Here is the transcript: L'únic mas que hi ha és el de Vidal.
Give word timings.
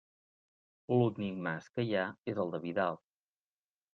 L'únic 0.93 1.35
mas 1.47 1.69
que 1.75 1.85
hi 1.89 1.93
ha 1.99 2.07
és 2.33 2.41
el 2.47 2.53
de 2.57 2.61
Vidal. 2.63 3.01